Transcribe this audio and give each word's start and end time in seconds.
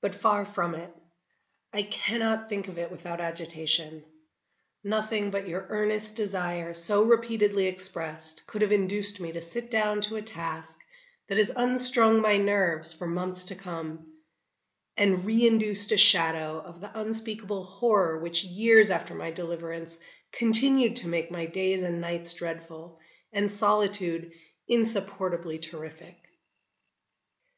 But 0.00 0.14
far 0.14 0.46
from 0.46 0.74
it; 0.74 0.90
I 1.70 1.82
cannot 1.82 2.48
think 2.48 2.66
of 2.68 2.78
it 2.78 2.90
without 2.90 3.20
agitation. 3.20 4.06
Nothing 4.82 5.30
but 5.30 5.48
your 5.48 5.66
earnest 5.68 6.16
desire 6.16 6.72
so 6.72 7.02
repeatedly 7.02 7.66
expressed, 7.66 8.46
could 8.46 8.62
have 8.62 8.72
induced 8.72 9.20
me 9.20 9.32
to 9.32 9.42
sit 9.42 9.70
down 9.70 10.00
to 10.00 10.16
a 10.16 10.22
task 10.22 10.78
that 11.28 11.36
has 11.36 11.52
unstrung 11.54 12.22
my 12.22 12.38
nerves 12.38 12.94
for 12.94 13.06
months 13.06 13.44
to 13.44 13.54
come, 13.54 14.10
and 14.96 15.26
reinduced 15.26 15.92
a 15.92 15.98
shadow 15.98 16.62
of 16.62 16.80
the 16.80 16.98
unspeakable 16.98 17.64
horror 17.64 18.18
which 18.18 18.42
years 18.42 18.90
after 18.90 19.14
my 19.14 19.30
deliverance 19.30 19.98
continued 20.32 20.96
to 20.96 21.06
make 21.08 21.30
my 21.30 21.44
days 21.44 21.82
and 21.82 22.00
nights 22.00 22.32
dreadful, 22.32 22.98
and 23.30 23.50
solitude 23.50 24.32
insupportably 24.68 25.58
terrific. 25.58 26.16